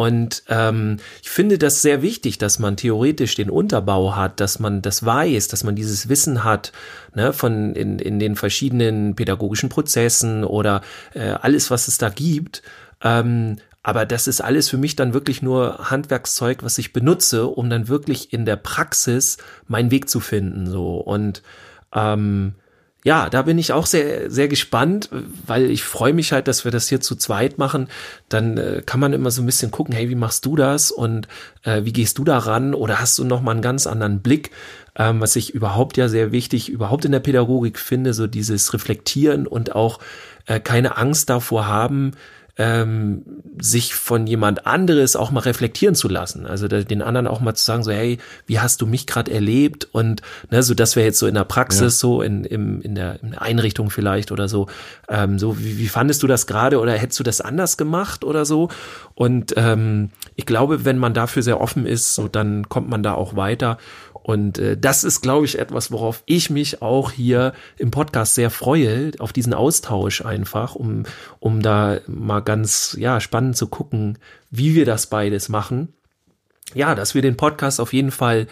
[0.00, 4.80] Und ähm, ich finde das sehr wichtig, dass man theoretisch den Unterbau hat, dass man
[4.80, 6.72] das weiß, dass man dieses Wissen hat,
[7.14, 10.80] ne, von in, in den verschiedenen pädagogischen Prozessen oder
[11.12, 12.62] äh, alles, was es da gibt.
[13.02, 17.68] Ähm, aber das ist alles für mich dann wirklich nur Handwerkszeug, was ich benutze, um
[17.68, 19.36] dann wirklich in der Praxis
[19.68, 20.66] meinen Weg zu finden.
[20.66, 21.42] So und
[21.94, 22.54] ähm,
[23.02, 25.08] ja, da bin ich auch sehr, sehr gespannt,
[25.46, 27.88] weil ich freue mich halt, dass wir das hier zu zweit machen.
[28.28, 31.26] Dann äh, kann man immer so ein bisschen gucken, hey, wie machst du das und
[31.62, 34.50] äh, wie gehst du da ran oder hast du noch mal einen ganz anderen Blick,
[34.96, 39.46] ähm, was ich überhaupt ja sehr wichtig, überhaupt in der Pädagogik finde, so dieses Reflektieren
[39.46, 39.98] und auch
[40.44, 42.12] äh, keine Angst davor haben,
[42.56, 43.22] ähm,
[43.58, 46.46] sich von jemand anderes auch mal reflektieren zu lassen.
[46.46, 49.88] Also den anderen auch mal zu sagen, so, hey, wie hast du mich gerade erlebt?
[49.92, 51.90] Und ne, so das wäre jetzt so in der Praxis, ja.
[51.90, 54.66] so in, im, in, der, in der Einrichtung vielleicht oder so.
[55.08, 58.44] Ähm, so, wie, wie fandest du das gerade oder hättest du das anders gemacht oder
[58.44, 58.68] so?
[59.14, 63.14] Und ähm, ich glaube, wenn man dafür sehr offen ist, so dann kommt man da
[63.14, 63.78] auch weiter.
[64.22, 68.50] Und äh, das ist, glaube ich, etwas, worauf ich mich auch hier im Podcast sehr
[68.50, 71.04] freue, auf diesen Austausch einfach, um,
[71.38, 74.18] um da mal ganz ja, spannend zu gucken,
[74.50, 75.94] wie wir das beides machen.
[76.74, 78.46] Ja, dass wir den Podcast auf jeden Fall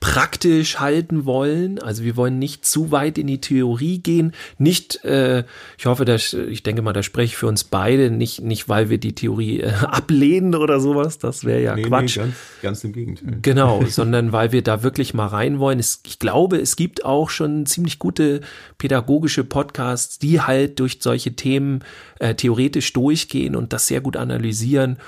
[0.00, 1.78] praktisch halten wollen.
[1.78, 4.32] Also wir wollen nicht zu weit in die Theorie gehen.
[4.58, 5.44] Nicht, äh,
[5.78, 8.90] ich hoffe, dass, ich denke mal, da spreche ich für uns beide, nicht, nicht weil
[8.90, 11.18] wir die Theorie äh, ablehnen oder sowas.
[11.18, 12.18] Das wäre ja nee, Quatsch.
[12.18, 13.38] Nee, ganz, ganz im Gegenteil.
[13.40, 15.78] Genau, sondern weil wir da wirklich mal rein wollen.
[15.78, 18.42] Es, ich glaube, es gibt auch schon ziemlich gute
[18.76, 21.82] pädagogische Podcasts, die halt durch solche Themen
[22.18, 24.98] äh, theoretisch durchgehen und das sehr gut analysieren.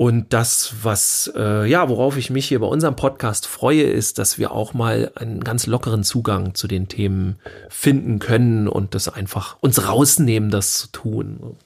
[0.00, 4.38] Und das, was, äh, ja, worauf ich mich hier bei unserem Podcast freue, ist, dass
[4.38, 9.56] wir auch mal einen ganz lockeren Zugang zu den Themen finden können und das einfach
[9.60, 11.56] uns rausnehmen, das zu tun.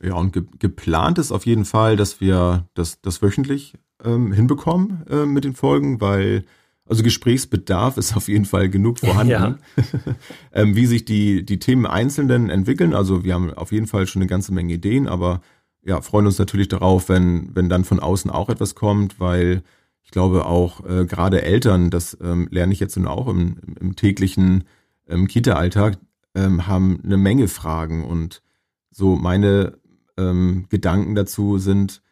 [0.00, 5.04] Ja, und ge geplant ist auf jeden Fall, dass wir das, das wöchentlich ähm, hinbekommen
[5.10, 6.44] äh, mit den Folgen, weil
[6.86, 9.32] Also Gesprächsbedarf ist auf jeden Fall genug vorhanden.
[9.32, 9.58] Ja.
[10.52, 14.06] ähm, wie sich die, die Themen einzeln denn entwickeln, also wir haben auf jeden Fall
[14.06, 15.40] schon eine ganze Menge Ideen, aber
[15.84, 19.62] ja, freuen uns natürlich darauf, wenn, wenn dann von außen auch etwas kommt, weil
[20.02, 23.96] ich glaube auch äh, gerade Eltern, das ähm, lerne ich jetzt nun auch im, im
[23.96, 24.64] täglichen
[25.08, 25.98] ähm, Kita-Alltag,
[26.34, 28.04] ähm, haben eine Menge Fragen.
[28.04, 28.42] Und
[28.90, 29.78] so meine
[30.16, 32.02] ähm, Gedanken dazu sind,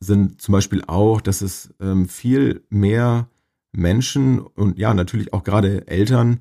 [0.00, 3.28] sind zum Beispiel auch, dass es ähm, viel mehr
[3.72, 6.40] Menschen und ja, natürlich auch gerade Eltern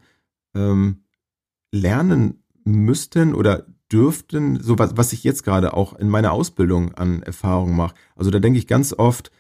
[0.54, 1.04] ähm,
[1.72, 7.24] lernen müssten oder dürften, so was, was ich jetzt gerade auch in meiner Ausbildung an
[7.24, 7.96] Erfahrungen mache.
[8.16, 9.32] Also da denke ich ganz oft,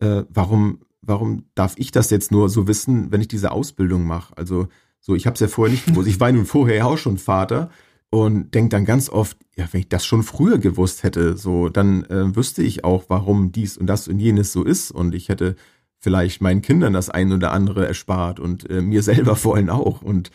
[0.00, 4.36] äh, warum, warum darf ich das jetzt nur so wissen, wenn ich diese Ausbildung mache?
[4.36, 4.68] Also
[5.00, 6.08] so, ich habe es ja vorher nicht gewusst.
[6.08, 7.70] Ich war nun vorher auch schon Vater
[8.10, 12.04] und denke dann ganz oft, ja, wenn ich das schon früher gewusst hätte, so, dann
[12.04, 15.56] äh, wüsste ich auch, warum dies und das und jenes so ist und ich hätte
[15.98, 20.02] vielleicht meinen Kindern das ein oder andere erspart und äh, mir selber vor allem auch
[20.02, 20.30] und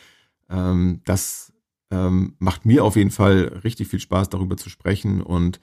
[0.49, 1.50] ähm, das
[1.91, 5.59] ähm, macht mir auf jeden Fall richtig viel Spaß, darüber zu sprechen und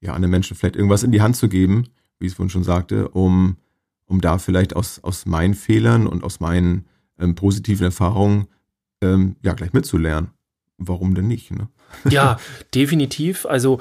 [0.00, 1.84] ja, anderen Menschen vielleicht irgendwas in die Hand zu geben,
[2.18, 3.56] wie ich es vorhin schon sagte, um,
[4.06, 6.86] um da vielleicht aus, aus meinen Fehlern und aus meinen
[7.18, 8.48] ähm, positiven Erfahrungen
[9.00, 10.30] ähm, ja gleich mitzulernen
[10.78, 11.50] warum denn nicht?
[11.50, 11.68] Ne?
[12.10, 12.38] Ja,
[12.74, 13.44] definitiv.
[13.46, 13.80] Also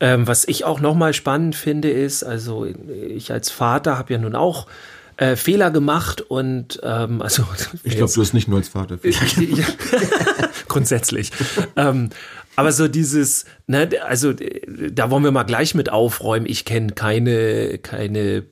[0.00, 4.36] ähm, was ich auch nochmal spannend finde, ist, also ich als Vater habe ja nun
[4.36, 4.68] auch
[5.16, 7.44] äh, Fehler gemacht und ähm, also
[7.82, 9.18] ich glaube, du hast nicht nur als Vater Fehler.
[10.68, 11.30] grundsätzlich.
[11.76, 12.10] ähm,
[12.58, 16.44] aber so dieses, ne, also da wollen wir mal gleich mit aufräumen.
[16.44, 18.46] Ich kenne keine, keine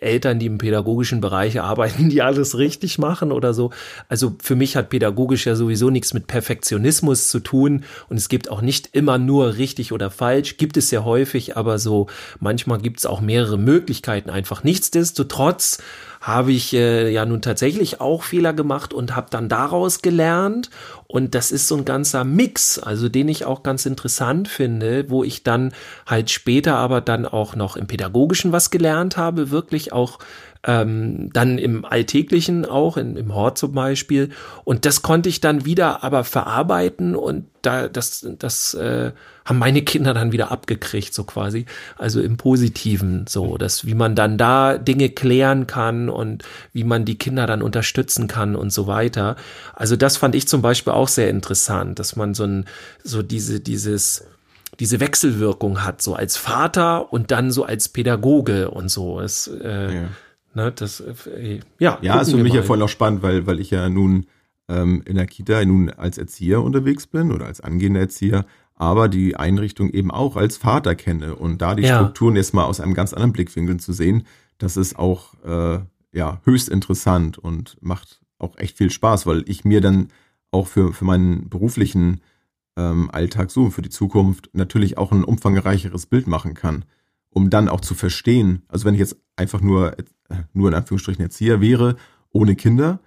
[0.00, 3.70] Eltern, die im pädagogischen Bereich arbeiten, die alles richtig machen oder so.
[4.10, 8.50] Also für mich hat pädagogisch ja sowieso nichts mit Perfektionismus zu tun und es gibt
[8.50, 12.08] auch nicht immer nur richtig oder falsch, gibt es ja häufig, aber so
[12.40, 14.64] manchmal gibt es auch mehrere Möglichkeiten einfach.
[14.64, 15.78] Nichtsdestotrotz
[16.26, 20.70] habe ich äh, ja nun tatsächlich auch Fehler gemacht und habe dann daraus gelernt.
[21.06, 25.22] Und das ist so ein ganzer Mix, also den ich auch ganz interessant finde, wo
[25.22, 25.72] ich dann
[26.04, 30.18] halt später aber dann auch noch im Pädagogischen was gelernt habe, wirklich auch
[30.64, 34.30] ähm, dann im Alltäglichen auch, in, im Hort zum Beispiel.
[34.64, 39.12] Und das konnte ich dann wieder aber verarbeiten und da, das, das äh,
[39.44, 41.66] haben meine Kinder dann wieder abgekriegt, so quasi.
[41.96, 47.04] Also im Positiven, so, dass wie man dann da Dinge klären kann und wie man
[47.04, 49.36] die Kinder dann unterstützen kann und so weiter.
[49.74, 52.64] Also das fand ich zum Beispiel auch sehr interessant, dass man so ein,
[53.02, 54.24] so diese, dieses,
[54.78, 59.20] diese Wechselwirkung hat, so als Vater und dann so als Pädagoge und so.
[59.20, 60.08] Es, äh, ja.
[60.56, 62.60] Ne, das, äh, ja, ja, ist für mich mal.
[62.60, 64.24] ja voll auch spannend, weil, weil ich ja nun
[64.70, 69.36] ähm, in der Kita nun als Erzieher unterwegs bin oder als angehender Erzieher, aber die
[69.36, 71.96] Einrichtung eben auch als Vater kenne und da die ja.
[71.96, 74.22] Strukturen jetzt mal aus einem ganz anderen Blickwinkel zu sehen,
[74.56, 75.80] das ist auch äh,
[76.12, 80.08] ja höchst interessant und macht auch echt viel Spaß, weil ich mir dann
[80.52, 82.22] auch für, für meinen beruflichen
[82.78, 86.86] ähm, Alltag so für die Zukunft natürlich auch ein umfangreicheres Bild machen kann,
[87.28, 88.62] um dann auch zu verstehen.
[88.68, 89.94] Also wenn ich jetzt einfach nur
[90.52, 91.96] nur in Anführungsstrichen Erzieher wäre,
[92.30, 93.00] ohne Kinder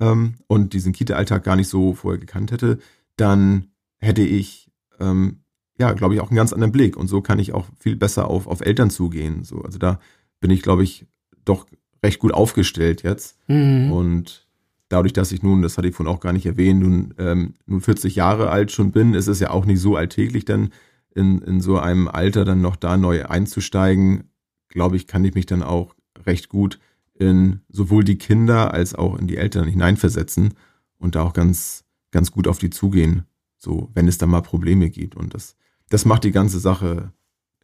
[0.00, 2.78] ähm, und diesen Kita-Alltag gar nicht so vorher gekannt hätte,
[3.16, 5.40] dann hätte ich, ähm,
[5.78, 6.96] ja, glaube ich, auch einen ganz anderen Blick.
[6.96, 9.44] Und so kann ich auch viel besser auf, auf Eltern zugehen.
[9.44, 9.98] So, also da
[10.40, 11.06] bin ich, glaube ich,
[11.44, 11.66] doch
[12.02, 13.38] recht gut aufgestellt jetzt.
[13.48, 13.90] Mhm.
[13.92, 14.46] Und
[14.88, 17.80] dadurch, dass ich nun, das hatte ich vorhin auch gar nicht erwähnt, nun, ähm, nun
[17.80, 20.70] 40 Jahre alt schon bin, ist es ja auch nicht so alltäglich, dann
[21.14, 24.30] in, in so einem Alter dann noch da neu einzusteigen.
[24.68, 25.95] Glaube ich, kann ich mich dann auch
[26.26, 26.78] recht gut
[27.14, 30.54] in sowohl die Kinder als auch in die Eltern hineinversetzen
[30.98, 33.24] und da auch ganz, ganz gut auf die zugehen,
[33.56, 35.16] so wenn es da mal Probleme gibt.
[35.16, 35.56] Und das,
[35.88, 37.12] das macht die ganze Sache,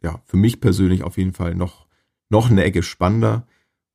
[0.01, 1.87] ja, für mich persönlich auf jeden Fall noch,
[2.29, 3.47] noch eine Ecke spannender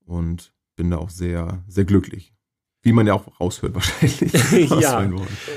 [0.04, 2.34] und bin da auch sehr, sehr glücklich.
[2.82, 4.70] Wie man ja auch raushört wahrscheinlich.
[4.80, 5.10] ja,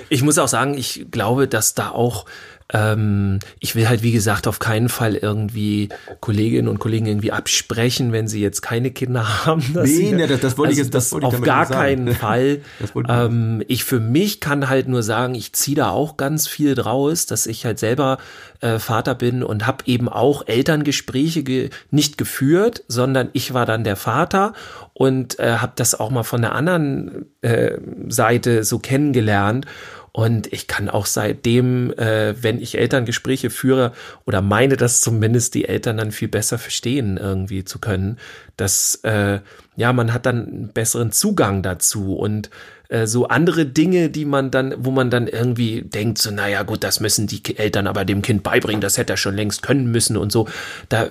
[0.10, 2.26] ich muss auch sagen, ich glaube, dass da auch
[2.73, 8.12] ähm, ich will halt, wie gesagt, auf keinen Fall irgendwie Kolleginnen und Kollegen irgendwie absprechen,
[8.12, 9.63] wenn sie jetzt keine Kinder haben.
[9.73, 12.62] nee, sie, nee, das, das wollte also ich jetzt das wollte auf gar keinen Fall.
[13.10, 17.25] ähm, ich für mich kann halt nur sagen, ich ziehe da auch ganz viel draus,
[17.25, 18.17] dass ich halt selber
[18.62, 23.84] äh, Vater bin und habe eben auch Elterngespräche ge nicht geführt, sondern ich war dann
[23.84, 24.53] der Vater
[24.93, 29.65] und äh, habe das auch mal von der anderen äh, Seite so kennengelernt.
[30.13, 33.93] Und ich kann auch seitdem, äh, wenn ich Elterngespräche führe
[34.26, 38.17] oder meine, dass zumindest die Eltern dann viel besser verstehen irgendwie zu können,
[38.58, 39.39] dass äh,
[39.75, 42.49] ja, man hat dann einen besseren Zugang dazu und
[42.91, 46.84] äh, so andere Dinge, die man dann, wo man dann irgendwie denkt, so, naja, gut,
[46.84, 50.17] das müssen die Eltern aber dem Kind beibringen, das hätte er schon längst können müssen
[50.17, 50.49] und so.
[50.89, 51.07] Da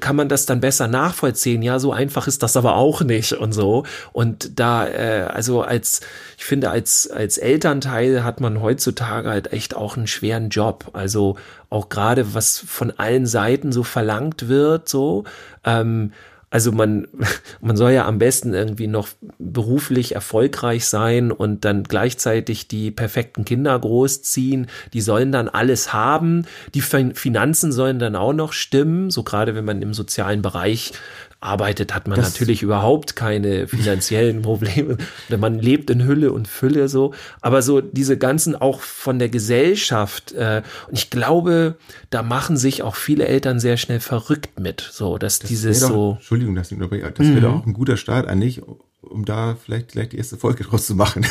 [0.00, 1.62] kann man das dann besser nachvollziehen.
[1.62, 3.84] Ja, so einfach ist das aber auch nicht und so.
[4.12, 6.00] Und da, äh, also als,
[6.36, 10.90] ich finde, als, als Elternteil hat man heutzutage halt echt auch einen schweren Job.
[10.94, 11.36] Also
[11.70, 15.22] auch gerade was von allen Seiten so verlangt wird, so.
[15.64, 16.12] Ähm,
[16.50, 17.08] also man,
[17.60, 19.08] man soll ja am besten irgendwie noch
[19.38, 24.66] beruflich erfolgreich sein und dann gleichzeitig die perfekten Kinder großziehen.
[24.92, 26.46] Die sollen dann alles haben.
[26.74, 29.10] Die Finanzen sollen dann auch noch stimmen.
[29.10, 30.92] So gerade wenn man im sozialen Bereich
[31.40, 34.96] arbeitet, hat man das natürlich überhaupt keine finanziellen Probleme.
[35.36, 37.14] Man lebt in Hülle und Fülle so.
[37.40, 40.32] Aber so diese ganzen auch von der Gesellschaft.
[40.32, 41.76] Äh, und ich glaube,
[42.10, 44.80] da machen sich auch viele Eltern sehr schnell verrückt mit.
[44.80, 46.12] So, dass das dieses doch, so.
[46.16, 47.12] Entschuldigung, dass ich unterbreche.
[47.12, 47.54] Das wäre mhm.
[47.54, 48.62] auch ein guter Start eigentlich,
[49.02, 51.24] um da vielleicht gleich die erste Folge draus zu machen.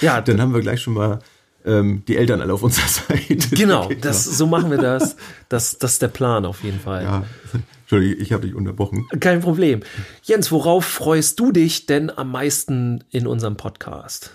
[0.00, 0.20] Ja.
[0.22, 1.18] Dann haben wir gleich schon mal
[1.64, 3.56] ähm, die Eltern alle auf unserer Seite.
[3.56, 5.16] Genau, das, so machen wir das.
[5.48, 7.02] Das, das ist der Plan auf jeden Fall.
[7.04, 7.24] Ja.
[7.92, 9.06] Entschuldigung, ich habe dich unterbrochen.
[9.20, 9.80] Kein Problem.
[10.22, 14.30] Jens, worauf freust du dich denn am meisten in unserem Podcast?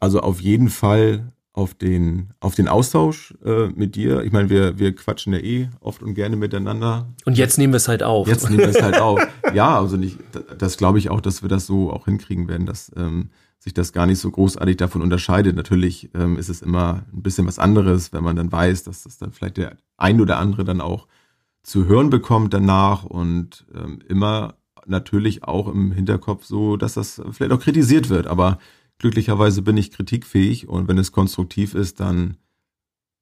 [0.00, 4.22] Also auf jeden Fall auf den, auf den Austausch äh, mit dir.
[4.22, 7.08] Ich meine, wir, wir quatschen ja eh oft und gerne miteinander.
[7.24, 8.28] Und jetzt nehmen wir es halt auf.
[8.28, 9.26] Jetzt nehmen wir es halt auf.
[9.54, 10.18] Ja, also nicht,
[10.58, 13.94] das glaube ich auch, dass wir das so auch hinkriegen werden, dass ähm, sich das
[13.94, 15.56] gar nicht so großartig davon unterscheidet.
[15.56, 19.16] Natürlich ähm, ist es immer ein bisschen was anderes, wenn man dann weiß, dass das
[19.16, 21.06] dann vielleicht der ein oder andere dann auch
[21.62, 24.54] zu hören bekommt danach und ähm, immer
[24.86, 28.26] natürlich auch im Hinterkopf so, dass das vielleicht auch kritisiert wird.
[28.26, 28.58] Aber
[28.98, 32.36] glücklicherweise bin ich kritikfähig und wenn es konstruktiv ist, dann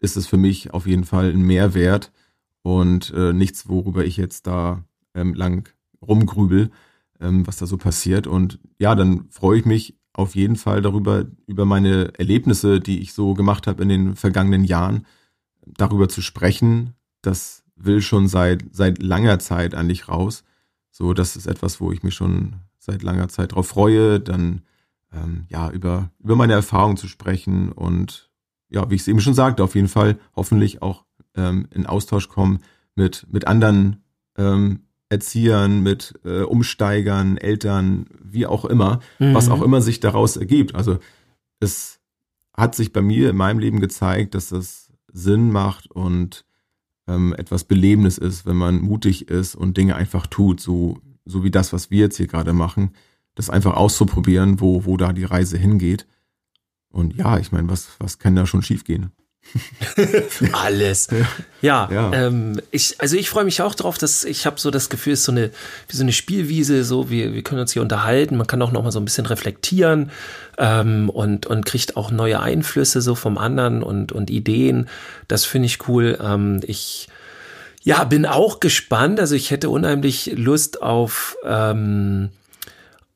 [0.01, 2.13] ist es für mich auf jeden Fall ein Mehrwert
[2.63, 5.69] und äh, nichts, worüber ich jetzt da ähm, lang
[6.07, 6.71] rumgrübel,
[7.21, 8.27] ähm, was da so passiert.
[8.27, 13.13] Und ja, dann freue ich mich auf jeden Fall darüber, über meine Erlebnisse, die ich
[13.13, 15.07] so gemacht habe in den vergangenen Jahren,
[15.65, 16.95] darüber zu sprechen.
[17.23, 20.45] Das will schon seit, seit langer Zeit eigentlich raus.
[20.91, 24.63] So, das ist etwas, wo ich mich schon seit langer Zeit drauf freue, dann
[25.13, 28.31] ähm, ja über, über meine Erfahrungen zu sprechen und
[28.71, 32.29] ja, wie ich es eben schon sagte, auf jeden Fall hoffentlich auch ähm, in Austausch
[32.29, 32.59] kommen
[32.95, 34.03] mit, mit anderen
[34.37, 39.35] ähm, Erziehern, mit äh, Umsteigern, Eltern, wie auch immer, mhm.
[39.35, 40.75] was auch immer sich daraus ergibt.
[40.75, 40.99] Also
[41.61, 42.01] es
[42.55, 46.45] hat sich bei mir in meinem Leben gezeigt, dass das Sinn macht und
[47.09, 51.51] ähm, etwas Belebendes ist, wenn man mutig ist und Dinge einfach tut, so, so wie
[51.51, 52.93] das, was wir jetzt hier gerade machen,
[53.35, 56.07] das einfach auszuprobieren, wo, wo da die Reise hingeht.
[56.91, 59.13] Und ja, ich meine, was, was kann da schon schiefgehen?
[60.53, 61.09] Alles.
[61.61, 62.13] Ja, ja.
[62.13, 65.21] Ähm, ich, also ich freue mich auch drauf, dass ich habe so das Gefühl, es
[65.21, 65.51] ist so eine,
[65.89, 68.83] wie so eine Spielwiese, so wir, wir können uns hier unterhalten, man kann auch noch
[68.83, 70.11] mal so ein bisschen reflektieren
[70.59, 74.89] ähm, und, und kriegt auch neue Einflüsse so vom anderen und, und Ideen.
[75.27, 76.19] Das finde ich cool.
[76.23, 77.09] Ähm, ich
[77.83, 79.21] ja, bin auch gespannt.
[79.21, 82.31] Also ich hätte unheimlich Lust auf ähm,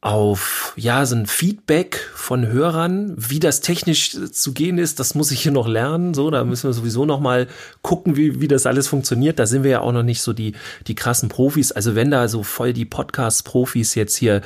[0.03, 5.31] auf ja so ein Feedback von Hörern, wie das technisch zu gehen ist, das muss
[5.31, 6.13] ich hier noch lernen.
[6.13, 7.47] So, da müssen wir sowieso noch mal
[7.83, 9.39] gucken, wie wie das alles funktioniert.
[9.39, 10.55] Da sind wir ja auch noch nicht so die
[10.89, 11.71] die krassen Profis.
[11.71, 14.41] Also wenn da so voll die Podcast-Profis jetzt hier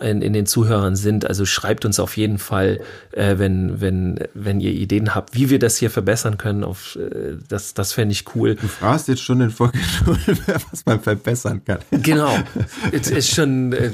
[0.00, 2.80] in, in den Zuhörern sind, also schreibt uns auf jeden Fall,
[3.12, 6.64] äh, wenn wenn wenn ihr Ideen habt, wie wir das hier verbessern können.
[6.64, 8.54] Auf äh, das das fände ich cool.
[8.54, 9.78] Du fragst jetzt schon in Folge
[10.70, 11.80] was man verbessern kann.
[11.90, 12.34] Genau,
[12.92, 13.90] es ist schon äh,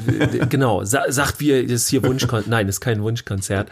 [0.48, 2.46] genau sagt, wie das ist hier Wunschkonzert.
[2.50, 3.68] Nein, das ist kein Wunschkonzert.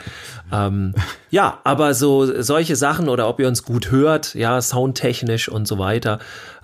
[0.52, 0.94] Ähm,
[1.30, 5.78] ja, aber so solche Sachen oder ob ihr uns gut hört, ja, soundtechnisch und so
[5.78, 6.18] weiter.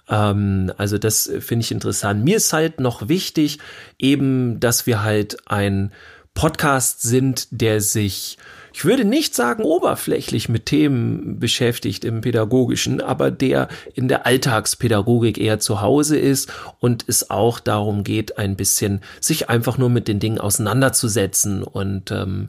[0.08, 2.24] Ähm, also das finde ich interessant.
[2.24, 3.58] Mir ist halt noch wichtig,
[3.98, 5.92] eben, dass wir halt ein
[6.34, 8.38] Podcast sind, der sich
[8.72, 15.38] ich würde nicht sagen oberflächlich mit Themen beschäftigt im pädagogischen, aber der in der Alltagspädagogik
[15.38, 20.08] eher zu Hause ist und es auch darum geht, ein bisschen sich einfach nur mit
[20.08, 22.48] den Dingen auseinanderzusetzen und ähm,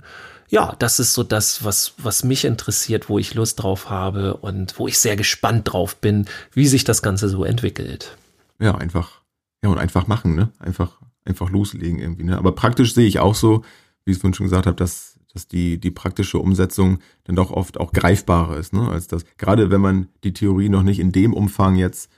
[0.50, 4.78] ja, das ist so das, was, was mich interessiert, wo ich Lust drauf habe und
[4.78, 8.16] wo ich sehr gespannt drauf bin, wie sich das Ganze so entwickelt.
[8.60, 9.22] Ja, einfach,
[9.64, 10.50] ja, und einfach machen, ne?
[10.60, 12.38] Einfach, einfach loslegen irgendwie, ne?
[12.38, 13.64] Aber praktisch sehe ich auch so,
[14.06, 17.52] wie ich es vorhin schon gesagt habe, dass dass die, die praktische Umsetzung dann doch
[17.52, 18.88] oft auch greifbarer ist, ne?
[18.88, 19.26] als das.
[19.38, 22.10] Gerade wenn man die Theorie noch nicht in dem Umfang jetzt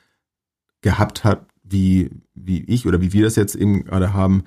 [0.82, 4.44] gehabt hat, wie, wie ich oder wie wir das jetzt eben gerade haben,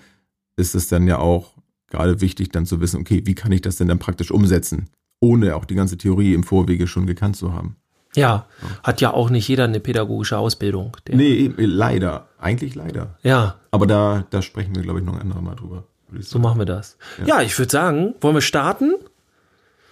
[0.56, 1.54] ist es dann ja auch
[1.88, 4.90] gerade wichtig, dann zu wissen, okay, wie kann ich das denn dann praktisch umsetzen,
[5.20, 7.76] ohne auch die ganze Theorie im Vorwege schon gekannt zu haben.
[8.14, 8.46] Ja,
[8.82, 10.96] hat ja auch nicht jeder eine pädagogische Ausbildung.
[11.10, 12.28] nee, leider.
[12.38, 13.18] Eigentlich leider.
[13.22, 13.56] Ja.
[13.70, 15.84] Aber da, da sprechen wir, glaube ich, noch ein andermal drüber.
[16.20, 16.96] So machen wir das.
[17.24, 18.94] Ja, ich würde sagen, wollen wir starten?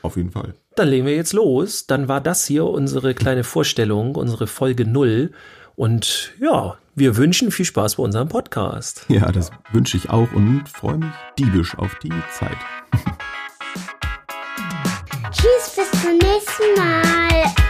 [0.02, 0.54] Auf jeden Fall.
[0.76, 1.86] Dann legen wir jetzt los.
[1.86, 5.32] Dann war das hier unsere kleine Vorstellung, unsere Folge null.
[5.74, 9.04] Und ja, wir wünschen viel Spaß bei unserem Podcast.
[9.08, 12.56] Ja, das wünsche ich auch und freue mich diebisch auf die Zeit.
[15.30, 17.65] Tschüss, bis zum nächsten Mal.